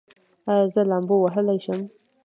[0.51, 1.79] ایا زه لامبو وهلی شم؟